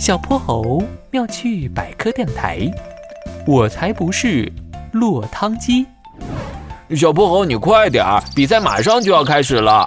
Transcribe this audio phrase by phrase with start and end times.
[0.00, 2.60] 小泼猴妙趣百科电台，
[3.46, 4.50] 我才不是
[4.92, 5.84] 落汤鸡。
[6.96, 9.86] 小泼猴，你快点儿，比赛马上就要开始了。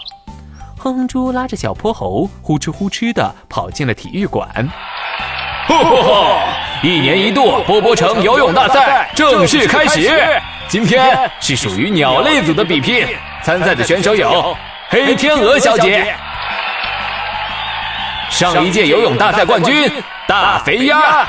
[0.78, 4.48] 哼哼猪拉着小泼猴，呼哧呼哧的跑进了体育馆。
[6.84, 10.12] 一年一度波波城游泳大赛正式开始，
[10.68, 13.08] 今天是属于鸟类组的比拼，
[13.42, 14.56] 参赛的选手有
[14.90, 16.16] 黑天鹅小姐。
[18.34, 19.92] 上一届游泳大赛冠军
[20.28, 21.24] 大肥鸭，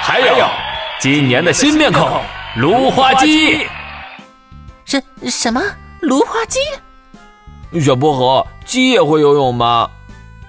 [0.00, 0.48] 还有
[0.98, 2.22] 今年的新面孔
[2.56, 3.66] 芦花鸡。
[4.86, 5.60] 什什么
[6.00, 6.58] 芦花鸡？
[7.78, 9.90] 小薄荷，鸡也会游泳吗？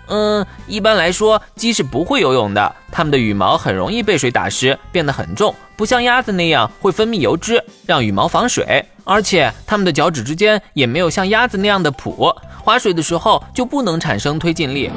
[0.07, 2.75] 嗯，一般来说，鸡是不会游泳的。
[2.89, 8.85] 它们的羽毛很容易被水打湿，变得很重，不像鸭子那样会分泌油脂，让羽毛防水。
[9.09, 12.31] 而且，它们的脚趾之间也没有像鸭子那样的蹼。
[12.63, 14.91] 划水的时候就不能产生推进力。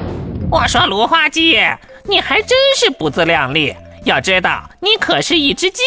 [0.50, 1.56] 我说芦花鸡，
[2.04, 3.74] 你还真是不自量力。
[4.04, 5.80] 要知道，你可是一只鸡，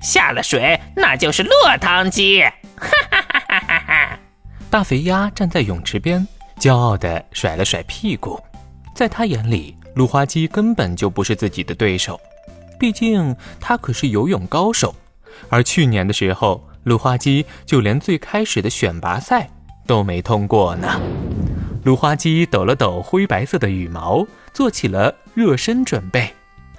[0.00, 2.40] 下了水那就是落汤鸡。
[2.42, 4.18] 哈哈哈哈哈哈！
[4.70, 6.24] 大肥鸭站在泳池边，
[6.60, 8.40] 骄傲地甩了甩屁股。
[8.94, 12.20] 在他眼里，芦花鸡根本就不是自己的对手，
[12.78, 14.94] 毕竟他可是游泳高手。
[15.48, 19.48] 而去年的时候，芦花鸡就连最开始的选拔赛。
[19.86, 21.00] 都没通过呢。
[21.84, 26.32] 芦花鸡抖了抖灰白色的羽毛，做起了热身准备。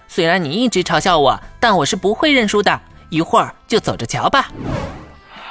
[0.08, 2.80] 虽然你一直嘲笑我，但我是不会认输的。
[3.10, 4.50] 一会儿就走着瞧吧。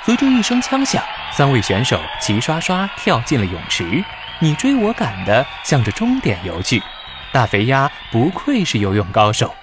[0.04, 4.02] 随着一声枪响，三位选手齐刷刷跳进了泳池，
[4.40, 6.82] 你追我赶的向着终点游去。
[7.32, 9.54] 大肥鸭不愧是游泳高手，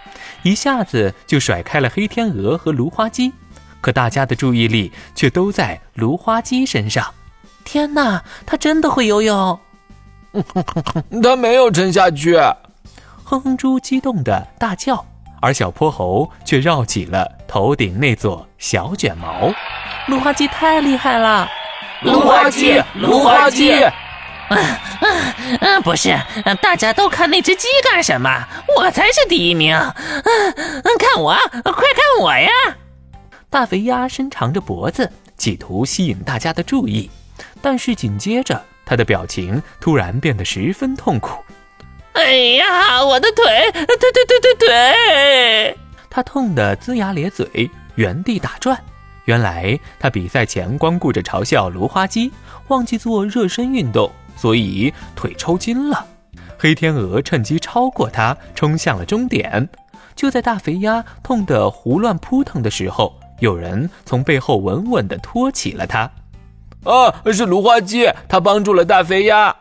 [0.44, 3.34] 一下子就甩开了黑天鹅和芦花鸡。
[3.81, 7.13] 可大家的注意力却都在芦花鸡身上。
[7.63, 9.59] 天哪，它真的会游泳！
[11.23, 12.35] 它没有沉下去。
[13.23, 15.05] 哼哼猪激动的大叫，
[15.41, 19.53] 而小泼猴却绕起了头顶那座小卷毛。
[20.07, 21.47] 芦花鸡太厉害了！
[22.01, 23.73] 芦花鸡，芦花鸡！
[24.50, 25.07] 啊啊
[25.62, 25.79] 啊！
[25.81, 26.18] 不是，
[26.59, 28.29] 大家都看那只鸡干什么？
[28.78, 29.75] 我才是第一名！
[29.75, 32.50] 嗯嗯，看我，快看我呀！
[33.52, 37.10] 大肥鸭伸长着脖子，企图吸引大家的注意。
[37.62, 41.32] 但是紧接着，他的表情突然变得十分痛苦。
[42.14, 45.78] 哎呀，我的腿，腿腿腿腿腿！
[46.12, 48.80] 他痛得龇牙咧嘴，原地打转。
[49.26, 52.31] 原来他比赛前光顾着嘲笑芦花鸡，
[52.68, 56.06] 忘记做热身运动，所以腿抽筋了。
[56.60, 59.68] 黑天鹅趁机超过他，冲向了终点。
[60.16, 66.09] 就在大肥鸭痛得胡乱扑腾的时候，有人从背后稳稳地托起了他。
[66.83, 69.53] 啊，是芦花鸡，它帮助了大肥鸭。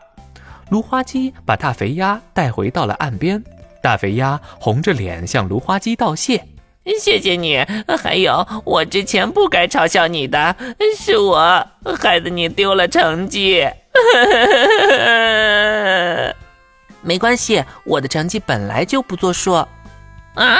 [0.69, 3.43] 芦花鸡把大肥鸭带回到了岸边，
[3.81, 6.45] 大肥鸭红着脸向芦花鸡道谢
[7.01, 7.65] ：“谢谢你，
[8.01, 10.55] 还有我之前不该嘲笑你的，
[10.97, 11.67] 是我
[11.99, 13.67] 害得你丢了成绩。
[17.01, 19.53] 没关系，我的成绩本来就不作数。”
[20.35, 20.59] 啊！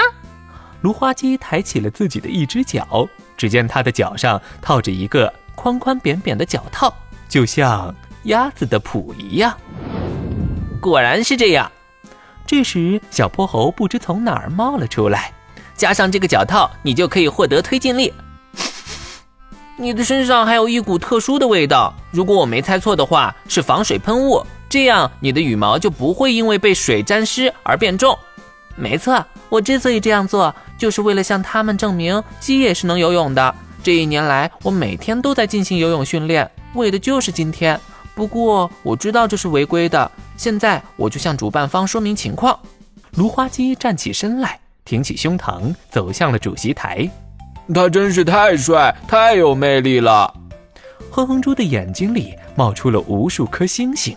[0.81, 5.33] 芦花鸡抬起了自己的一只脚，只见它的脚上套着一个。
[5.55, 6.93] 宽宽扁扁的脚套，
[7.27, 9.53] 就像鸭子的蹼一样。
[10.79, 11.69] 果然是这样。
[12.47, 15.33] 这时，小泼猴不知从哪儿冒了出来，
[15.75, 18.13] 加上这个脚套，你就可以获得推进力。
[19.75, 24.41] 你的身上还有一股特殊的味道，如果我没猜错的话，是防水喷雾。
[24.69, 28.17] 这样，你的羽毛就不会因为被水沾湿而变重。
[28.79, 33.53] 没错，我之所以这样做，就是为了向他们证明鸡也是能游泳的。
[33.83, 37.79] 这一年来，我每天都在进行游泳训练，为的就是今天。
[38.15, 42.57] 不过我知道这是违规的，现在我就向主办方说明情况。
[43.15, 47.09] 芦花鸡站起身来，挺起胸膛，走向了主席台。
[47.73, 50.33] 他真是太帅，太有魅力了。
[51.11, 54.15] 哼哼猪的眼睛里冒出了无数颗星星。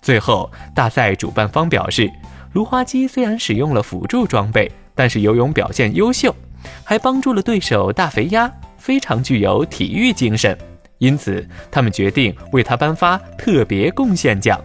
[0.00, 2.10] 最后，大赛主办方表示，
[2.52, 6.34] 芦花鸡虽然使用了辅助装备，但是游泳表现优秀，
[6.84, 8.52] 还帮助了对手大肥鸭。
[8.76, 10.58] 非常具有体育精神，
[10.98, 14.60] 因此他们决定为他颁发特别贡献奖。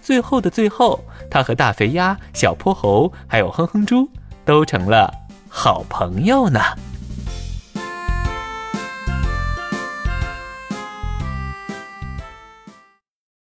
[0.00, 0.98] 最后的最后，
[1.30, 4.08] 他和大肥鸭、小泼猴还有哼哼猪
[4.42, 5.12] 都成了
[5.50, 6.60] 好朋友呢。